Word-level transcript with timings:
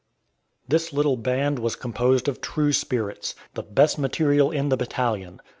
This 0.67 0.91
little 0.91 1.15
band 1.15 1.59
was 1.59 1.75
composed 1.75 2.27
of 2.27 2.41
true 2.41 2.71
spirits, 2.73 3.35
the 3.53 3.61
best 3.61 3.99
material 3.99 4.49
in 4.49 4.69
the 4.69 4.75
battalion. 4.77 5.39